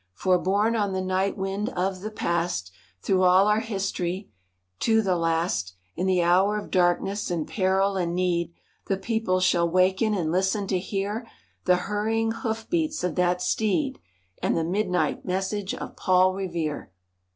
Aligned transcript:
For, 0.15 0.39
borne 0.39 0.75
on 0.75 0.93
the 0.93 1.01
night 1.05 1.37
wind 1.37 1.69
of 1.69 2.01
the 2.01 2.09
past, 2.09 2.71
Through 3.03 3.21
all 3.21 3.45
our 3.47 3.59
history, 3.59 4.31
to 4.79 4.99
the 5.03 5.15
last, 5.15 5.75
In 5.95 6.07
the 6.07 6.23
hour 6.23 6.57
of 6.57 6.71
darkness 6.71 7.29
and 7.29 7.47
peril 7.47 7.97
and 7.97 8.15
need 8.15 8.51
The 8.87 8.97
people 8.97 9.39
shall 9.39 9.69
waken 9.69 10.15
and 10.15 10.31
listen 10.31 10.65
to 10.69 10.79
hear 10.79 11.27
The 11.65 11.75
hurrying 11.85 12.31
hoof 12.31 12.67
beats 12.67 13.03
of 13.03 13.13
that 13.17 13.43
steed. 13.43 13.99
And 14.41 14.57
the 14.57 14.63
midnight 14.63 15.23
message 15.23 15.71
of 15.75 15.95
Paul 15.95 16.33
Revere." 16.33 16.91